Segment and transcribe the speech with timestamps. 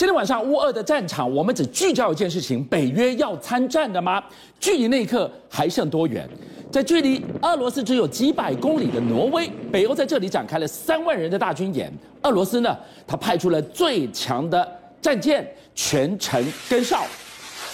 [0.00, 4.24] 今天晚上乌俄的战场，我们只聚焦一件事情：北约要参战的吗？
[4.58, 6.26] 距离那一刻还剩多远？
[6.72, 11.92] 在距离俄罗斯只有几百公里的挪威，北欧在这里展开了三万人的大军演。
[12.22, 12.74] 俄罗斯呢，
[13.06, 14.66] 他派出了最强的
[15.02, 17.04] 战舰，全程跟哨。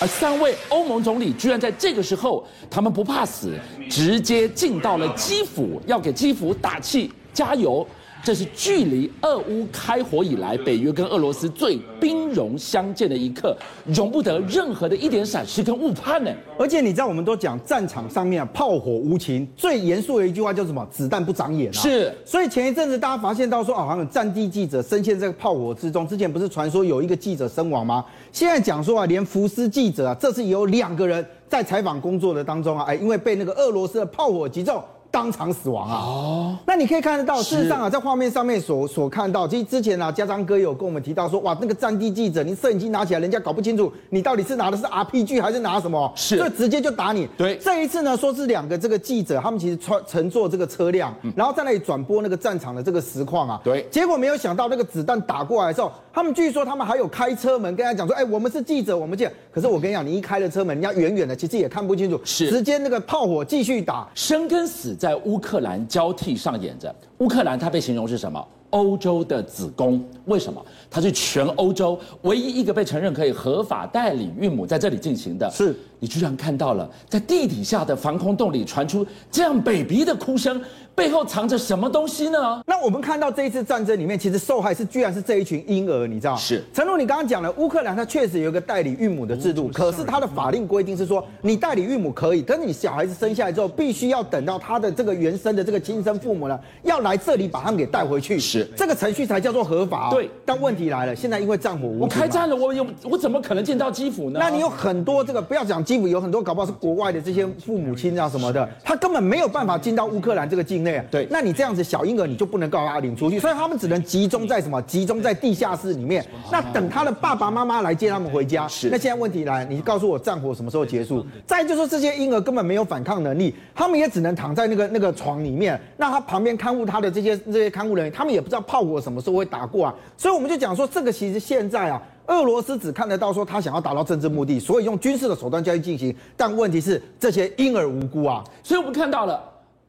[0.00, 3.54] 而三位欧盟总理居然在这个时候，他们不怕死，
[3.88, 7.86] 直接进到了基辅，要给基辅打气加油。
[8.27, 16.31] 这是距离俄乌开火以来，北约跟俄罗斯最兵戎相见的一刻，容不得任何的一点闪失跟误判呢。
[16.58, 20.84] 而且你知道，我们都讲战场上面啊，炮火无情，最严肃的一句话就是什么？
[20.90, 21.79] 子弹不长眼啊。
[21.79, 22.12] 是。
[22.25, 26.04] 所以前一阵子大家发现到说，啊，好像有战地记者深陷这个炮火之中。
[26.04, 28.04] 之前不是传说有一个记者身亡吗？
[28.32, 34.83] 现在讲说啊，连福斯记者啊，这次有两个人在采访工作的当中啊，哎，因为被那个俄罗斯的炮火击中。
[35.16, 35.97] 当场死亡啊！
[36.05, 47.27] 哦，那你可以看得到，事实上啊，在画面上面所所看到，其实之前啊，家章哥有跟我们提到说，哇，那个战地记者，你摄影机拿起来，人家搞不清楚你到底是拿的是 RPG 还是拿什么，是，就直接就打你。
[47.34, 53.58] 对，这一次呢，说是两个这个记者，他们其实穿乘坐这个车辆，然后在那里转播那个战场的这个实况啊。
[53.64, 59.33] 对，结果没有想到那个子弹打过来的时候，他们据说他们还有开车门跟他讲说，哎，我们是记者，我们见。
[59.51, 65.77] 可是我跟你讲，你一开了车门，人家远远的其实也看不清楚，是，直接那个炮火继续打，生跟死在乌克兰。
[65.87, 68.45] 交替上演着，乌克兰它被形容是什么？
[68.71, 70.05] 欧洲的子宫。
[70.25, 70.65] 为什么？
[70.91, 75.48] 它是全欧洲唯一一个被承认可以合法代理孕母在这里进行的。
[75.51, 80.61] 是，你居然看到了，在地底下的防空洞里传出这样 baby 的哭声。
[80.97, 82.62] 背后藏着什么东西呢？
[82.66, 86.39] 那我们看到这一次战争里面，其实受害是居然是这一群婴儿，你知道吗？
[86.39, 86.64] 是。
[86.72, 100.08] 诚如你刚刚讲了，乌克兰它确实有一个代理孕母的制度，可是它的法令规定是说，你代理孕母可以，但是你小孩子生下来之后，必须要等到他的这个原生的这个亲生父母呢，要来这里把他们给带回去，是这个程序才叫做合法。
[100.11, 100.30] 对。
[100.47, 104.41] 但问题来了，现在因为战火无情，我开战了，我有我怎么可能进到基辅呢？
[104.41, 111.01] 那你有很多这个不要讲基辅，有很多搞不好是国外的这些父母亲啊什么的，他根本没有办法进到乌克兰这个境内。
[111.11, 111.29] 对。
[111.30, 111.67] 那你这样。
[111.77, 114.80] 子小婴儿你就不能告他领出去，所以他们只能集中在什么？
[114.83, 116.24] 集中在地下室里面。
[116.51, 118.67] 那等他的爸爸妈妈来接他们回家。
[118.67, 118.89] 是。
[118.89, 121.27] 那现在问题来，你告诉我战火什么时候结束？
[121.45, 125.79] 再就是说这些婴儿根本没有反抗能力，他们也只能躺在那个那个床里面。
[125.98, 129.94] 那他旁边看护他的这些这些看护人员，他们也不知道炮火什么时候会打过啊。
[130.16, 136.16] 所以我们就讲说，这个其实现在啊，俄罗斯只看得到说他想要达到政治目的，所以用军事的手段加以进行。
[136.38, 139.38] 但问题是这些婴儿无辜啊，所以我们看到了。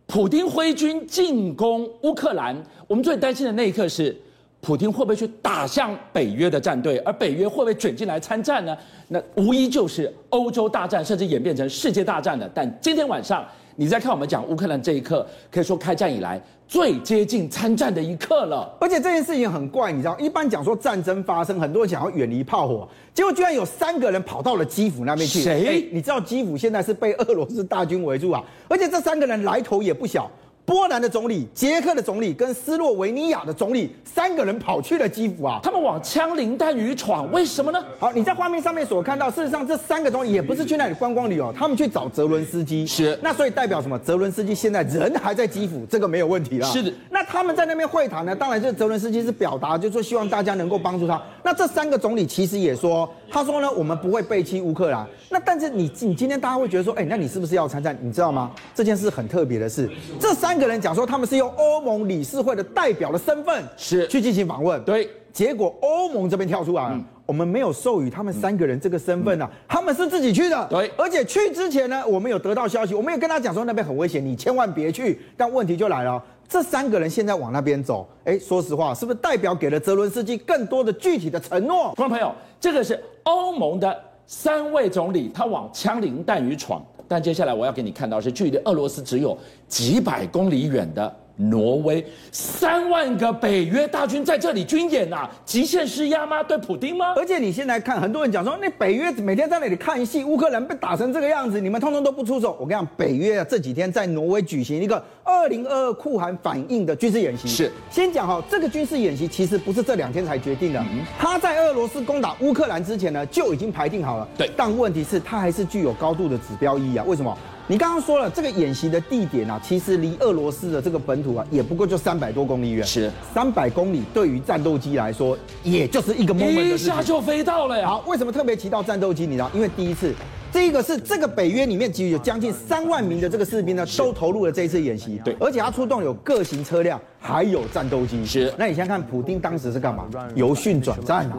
[0.08, 2.56] 普丁挥军进攻乌克兰，
[2.88, 4.16] 我们最担心的那一刻是，
[4.62, 8.76] 普丁会不会去打向北约的战队，而北约会不会卷进来参战呢？
[9.10, 12.50] 那无疑就是欧洲大战，甚至演变成世界大战了。
[12.54, 13.46] 但今天晚上。
[13.80, 18.76] 你在看我们讲乌克兰这一刻，可以说开战以来最接近参战的一刻了。
[18.80, 25.40] 而且这件事情很怪，你知道，一般讲说战争发生，很多人想要远离炮火，结果居然有三个人跑到了基辅那边去。
[25.42, 25.90] 谁？
[25.92, 28.44] 你知道基辅现在是被俄罗斯大军围住啊？
[28.68, 30.30] 而且这三个人来头也不小。
[30.68, 37.82] 波兰的总理、捷克的总理跟斯洛维尼亚的总理三个人跑去了基辅啊，他们往枪林弹雨闯，为什么呢？
[37.98, 42.86] 好，你在画面上面所看到，事实上这三个总理也不是去那里观光旅游，他们去找泽伦斯基。
[42.86, 43.98] 是，那所以代表什么？
[44.00, 46.68] 泽伦斯基现在人还在基辅，这个没有问题了。
[46.68, 46.92] 是的。
[47.18, 48.36] 那他们在那边会谈呢？
[48.36, 51.20] 当然，这泽伦斯基是表达，就是说希望大家能够帮助他。
[51.42, 55.04] 那这三个总理其实也说，他说呢，我们不会背弃乌克兰。
[55.32, 57.98] 那但是你你今天大家会觉得说，哎，那你是不是要参战？
[58.00, 58.52] 你知道吗？
[58.76, 59.90] 这件事很特别的是，
[60.20, 61.38] 这三个人讲说他们是。
[61.38, 75.20] 用欧盟理事会的代表的身份是去进行访问，对，结果欧盟这边跳出来了，嗯、我们没有授予他们三个人这个身份啊，嗯、他们是自己去的，对，而且去之前呢，我们有得到消息，我们也跟他讲说那边很危险，你千万别去。
[75.36, 81.94] 但问题就来了，这三个人现在往那边走，哎，说实话，是不是代表给了泽伦斯基更多的具体的承诺？
[81.94, 89.38] 观众朋友，这个是欧盟的三位总理，他往枪林弹雨闯，但接下来我要给你看到是距离俄罗斯只有
[89.68, 91.16] 几百公里远的。
[91.38, 96.42] 挪威三万个北约大军在这里军演啊，极限施压吗？
[96.42, 97.14] 对普丁吗？
[97.16, 102.58] 而且你现在看，很多人讲说，那北约每天在那里看戏，乌克兰被打成这个样子，你们通通都不出手。
[102.60, 107.48] 我跟你讲，北约啊这几天在挪威举行一个二零二二酷寒反应的军事演习。
[107.48, 110.84] 是，先讲哈，这个军事演习其实不是这两天才决定的，
[111.20, 114.28] 他在俄罗斯攻打乌克兰之前呢就已经排定好了。
[114.38, 117.06] 对，但问题是，它还是具有高度的指标意义啊。
[117.08, 117.38] 为什么？
[117.70, 122.88] 你刚刚说了，这个演习的地点啊，其实离俄罗斯的这个本土啊，也不过就三百多公里远。
[122.88, 127.90] 是，三百公里对于战斗机来说，也就是一个 moment 一下就飞到了呀。
[127.90, 129.26] 好，为什么特别提到战斗机？
[129.28, 130.16] 你知道，因为第一次
[130.52, 135.20] 这个是这个北约里面其实有将近三万名的这个士兵呢，都投入了这一次演习。
[135.24, 138.26] 对，而且他出动有各型车辆，还有战斗机。
[138.26, 140.08] 是，那你先看普丁当时是干嘛？
[140.36, 141.38] 由训转战啊。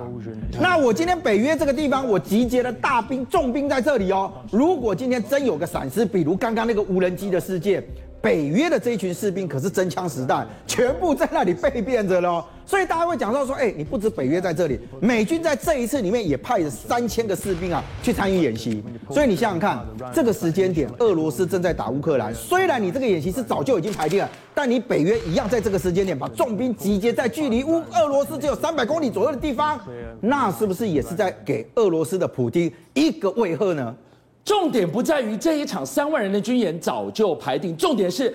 [0.61, 4.33] 那我今天北约这个地方，我集结了大兵重兵在这里哦。
[4.51, 7.83] 如果今天真有个闪失，比如刚刚那个无人机的事件。
[8.21, 12.45] 北约的这一群士兵可是真枪实弹，全部在那里备战着喽。
[12.67, 18.83] 所以大家会讲到说，哎，你不止北约在这里，美军在这一次里面也派了三千个士兵啊去参与演习。
[19.11, 22.35] 所以你想想看，这个时间点，俄罗斯正在打乌克兰。
[22.35, 29.81] 虽然你这个演习是早就已经排定了，但你北约一样在这个时间点把重兵集结在距离乌俄罗斯只有三百公里左右的地方，
[30.21, 33.95] 那是不是也是在给俄罗斯的普京一个威吓呢？
[34.49, 38.35] 重点不在于这一场三万人的军演早就排定，重点是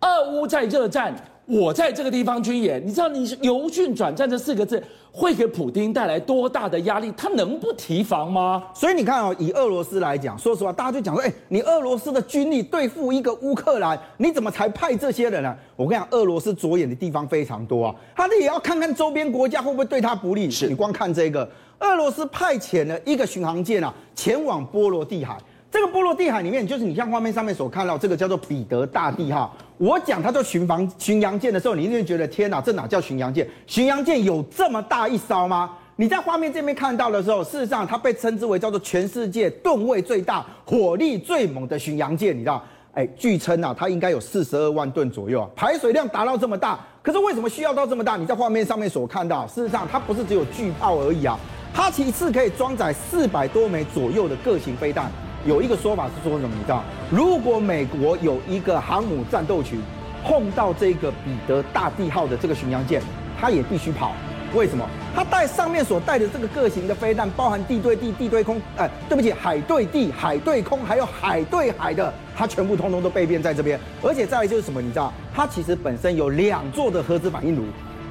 [0.00, 1.14] 俄乌在热战，
[1.46, 2.86] 我在这个地方军演。
[2.86, 7.10] 你知道，你是由训转战这四个字会给普京带来多大的压力？
[7.16, 8.62] 他能不提防吗？
[8.74, 15.56] 所以你看哦，以俄罗斯来讲，说实话，大家就讲说，哎，你俄罗斯的军力对付一个乌克兰，你怎么才派这些人呢？
[15.76, 20.50] 我跟你讲，俄罗斯着眼的地方非常多啊，他也要看看周边国家会不会对他不利。
[20.50, 25.38] 是你光看这个，俄罗斯派遣了一个巡航舰啊，前往波罗的海。
[25.74, 29.50] 这个波罗的海里面，就是你像画面上面所看到这个叫做彼得大帝哈。
[29.76, 33.44] 我讲它叫巡防巡洋舰的时候，你一定觉得天哪，这哪叫巡洋舰？
[33.66, 35.68] 巡洋舰有这么大一艘吗？
[35.96, 42.32] 你在画面这边看到的时候，事实上它被称之为叫做全世界吨位最大、火力最猛的巡洋舰。
[42.32, 42.62] 你知道？
[42.92, 46.78] 哎，据称啊，它应该有四十二万吨左右啊，排水量达到这么大。
[47.02, 48.16] 可是为什么需要到这么大？
[48.16, 51.36] 你在画面上面所看到，事实上它不是只有巨炮而已啊，
[51.74, 55.10] 它其实可以装载四百多枚左右的各型飞弹。
[55.46, 56.54] 有一个说法是说什么？
[56.56, 59.78] 你知道，如果美国有一个航母战斗群
[60.24, 63.02] 碰到这个彼得大帝号的这个巡洋舰，
[63.38, 64.12] 它也必须跑。
[64.54, 64.88] 为什么？
[65.14, 73.78] 它带上面所带的这个各型的飞弹，包含地对地、地对空，哎，对不起，海对地、海对空，还有海对海的，它全部通通都备变在这边。
[74.02, 74.80] 而且再来就是什么？
[74.80, 77.64] 你知道，它其实本身有两座的核子反应炉。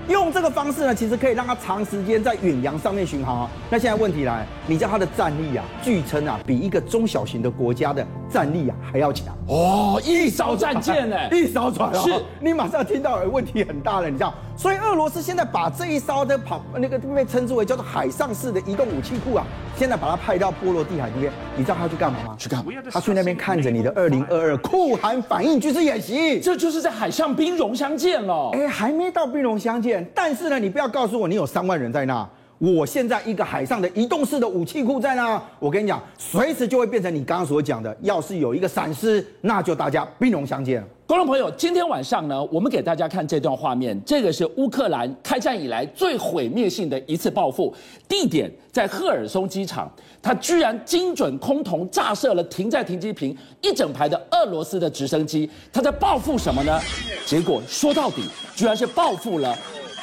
[0.10, 3.50] 用这个方式呢，其实可以让它长时间在远洋上面巡航啊。
[3.70, 10.02] 那现在问题来，你知道它的战力啊，据称啊，比一个中小型的国家的战力啊还要强哦。
[10.04, 14.34] 一艘战舰呢， 一艘船啊，是你马上听到有问题很大了，你知道？
[14.56, 19.46] 所以俄罗斯现在把这一艘的跑那个被称之为叫做海上式的移动武器库啊，
[19.76, 22.36] 现在把它派到波罗的海那边，你知道他要去干嘛吗？
[22.38, 22.72] 去干嘛？
[22.92, 28.52] 他去那边看着你的二零二二酷寒反应军事演习，这就是在海上兵戎相见了。
[28.54, 32.28] 哎，还没到兵戎相见，但是呢，你不要告诉我你有三万人在那。
[32.72, 40.82] 我现在一个海上的移动式的武器库在那，我跟你讲，随时就会变成你刚刚所讲的，要是有一个闪失，那就大家兵戎相见。
[41.06, 47.76] 观众朋友，今天晚上呢，我们给大家看这段画面，这个是乌克兰开战以来最毁灭性的一次报复，
[48.08, 56.80] 地点在赫尔松机场，它居然精准空投炸射了停在停机坪一整排的俄罗斯的直升机，它在报复什么呢？
[57.26, 58.24] 结果说到底，
[58.56, 59.54] 居然是报复了。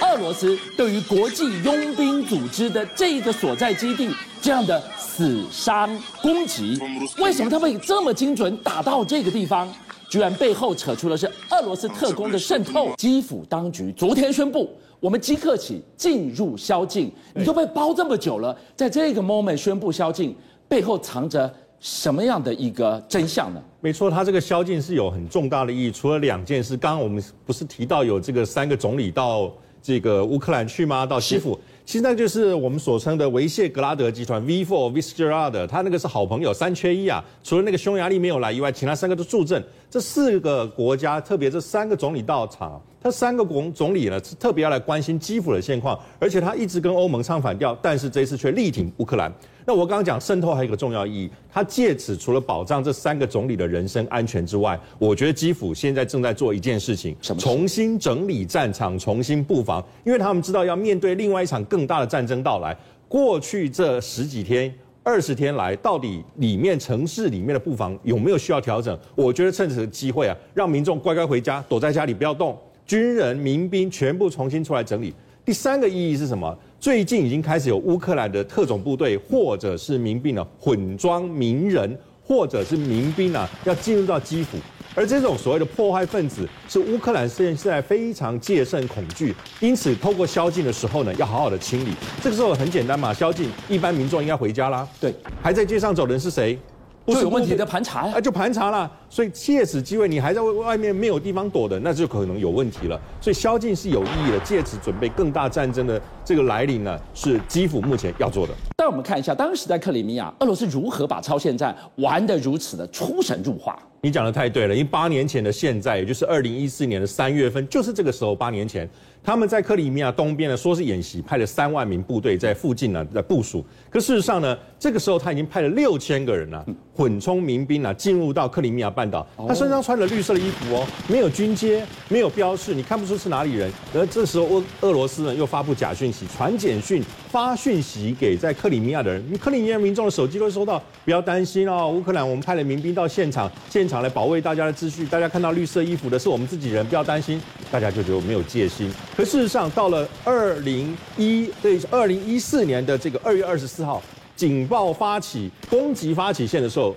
[0.02, 4.10] 俄罗斯对于国际佣兵组织的这一个所在基地
[4.40, 5.90] 这样的死伤
[6.22, 6.78] 攻击，
[7.18, 9.68] 为什么他会这么精准打到这个地方？
[10.08, 12.92] 居然背后扯出的是俄罗斯特工的渗透。
[12.96, 17.12] 基辅当局昨天宣布，我们即刻起进入宵禁。
[17.34, 20.34] 你都被包这么久了，在这个 moment 宣布宵禁，
[20.66, 23.62] 背后藏着什么样的一个真相呢？
[23.80, 25.92] 没错，他这个宵禁是有很重大的意义。
[25.92, 29.52] 除了两件事，刚刚我们不是提到有这个三个总理到。
[29.82, 31.06] 这个乌克兰去吗？
[31.06, 37.24] 到基辅，其实那就是我们所称的维谢格拉德集团 V4 Visegrad，他那个是好朋友，三缺一啊。
[37.42, 39.62] 除了那个匈牙利没有来以外，其他三个都助阵。
[39.90, 49.32] 这四个国家，特别这三个总理到场，他三个总总理呢，是特别要来关心基辅的现况，而且他一直跟欧盟唱反调，但是这一次却力挺乌克兰。
[49.64, 62.76] 那我刚刚讲渗透还有一个重要意义，他借此除了保障这三个总理的人身安全之外，我觉得基辅现在正在做一件事情，重新整理战场，重新布防，因为他们知道要面对另外一场更大的战争到来。
[63.08, 68.98] 过去这十几天、二十天来，到底里面城市里面的布防有没有需要调整？
[69.14, 72.56] 我觉得趁此机会啊，让民众乖乖回家，躲在家里不要动，
[72.90, 75.14] 军人、民兵全部重新出来整理。
[75.44, 76.58] 第三个意义是什么？
[76.80, 84.58] 最近已经开始有乌克兰的特种部队或者是民兵呢，混装民人或者是民兵啊，要进入到基辅。
[84.96, 91.92] 而这种所谓的破坏分子是乌克兰现在非常戒慎恐惧，因此透过宵禁的时候呢，要好好的清理。
[92.20, 94.84] 这个时候很简单嘛，宵禁，一般民众应该回家啦。
[95.00, 96.58] 对，还在街上走的人是谁？
[97.04, 98.90] 不是有问题的盘查呀，啊，就盘查了。
[99.08, 103.00] 所以借此机会，你还在外面没有地方躲的，那就可能有问题了。
[103.20, 108.52] 所以宵禁是有意义的，借此准备更大战争的这个来临呢，是基辅目前要做的。
[108.76, 113.76] 但我们看一下，当时在克里米亚，俄罗斯如何把超限战玩得如此的出神入化。
[114.02, 118.88] 你讲的太对了，因为八年前的现在，也就是二零一四年的三月份，就是这个时候，八年前，
[119.22, 123.64] 他们在克里米亚东边呢，说是演习，派了三万名部队在附近呢在部署。
[123.90, 129.26] 可事实上呢，这个时候他已经派了六千个人啊，混充民兵啊，进入到克里米亚半岛。
[129.46, 133.70] 他身上穿了绿色的衣服哦，没有军阶，没有标示，你看不出是哪里人。
[133.94, 145.06] 而这时候，俄俄罗斯呢又发布假讯息，传简讯、发讯息给在克里米亚的人，克里米亚民众的手机都会收到，不要担心哦，乌克兰我们派了民兵到现场，现场来保卫大家的秩序。
[145.06, 147.40] 大家看到绿色衣服的是我们自己人，不要担心。
[147.70, 148.92] 大家就觉得没有戒心。
[149.16, 154.02] 可事实上，到了二零一对二零一四年的这个二月二十四号，
[154.34, 156.96] 警报发起、攻击发起线的时候，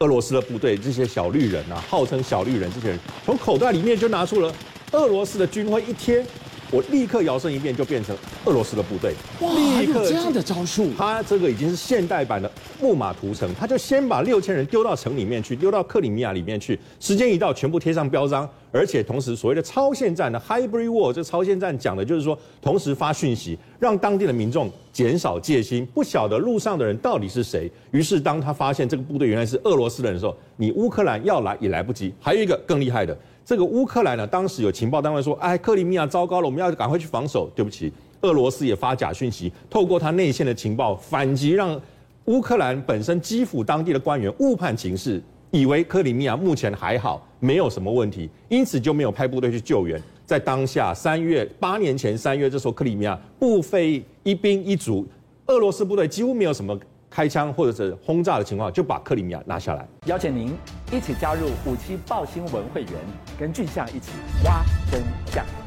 [0.00, 4.54] 俄罗斯的部队这些小绿人啊，号称小绿人这些人，从口袋里面就拿出了
[4.92, 6.24] 俄罗斯的军徽一贴。
[6.74, 8.16] 我立刻摇身一变，就变成
[8.46, 9.14] 俄罗斯的部队。
[9.38, 12.50] 哇，立刻这样的招数，他这个已经是现代版的
[12.80, 13.48] 木马屠城。
[13.54, 16.76] 他就先把六千人丢到城里面去，丢到克里米亚里面去。
[16.98, 27.70] 时间一到，全部贴上标章，而且同时所谓的超限战的 Hybrid War，这超限战讲的就是说，同时发讯息，让当地的民众减少戒心，不晓得路上的人到底是谁。
[27.92, 32.12] 于是当他发现这个部队原来是俄罗斯人的时候，你乌克兰要来也来不及。
[32.20, 33.16] 还有一个更厉害的。
[33.44, 37.50] 这个乌克兰呢，当时有情报单位说，哎，克里米亚糟糕了，我们要赶快去防守。
[37.54, 41.78] 对不起，俄罗斯也发假讯息，透过他内线的情报反击，让
[42.24, 50.02] 乌克兰本身基辅当地的官员误判情势，以为克里米亚目前还好，没有什么问题，因此就没有派部队去救援。
[50.24, 55.06] 在当下三月八年前三月，这时候克里米亚不费一兵一卒，
[55.48, 56.78] 俄罗斯部队几乎没有什么。
[57.14, 59.86] 开枪或者是轰炸的情况，就把克里米亚拿下来。
[60.06, 60.52] 邀请您
[60.90, 62.92] 一起加入五七报新闻会员，
[63.38, 64.10] 跟俊相一起
[64.44, 65.63] 挖真相。